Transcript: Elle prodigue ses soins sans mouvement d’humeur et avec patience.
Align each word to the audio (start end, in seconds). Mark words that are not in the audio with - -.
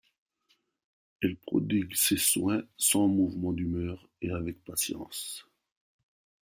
Elle 1.21 1.35
prodigue 1.37 1.93
ses 1.93 2.17
soins 2.17 2.63
sans 2.75 3.07
mouvement 3.07 3.53
d’humeur 3.53 4.09
et 4.23 4.31
avec 4.31 4.63
patience. 4.65 5.47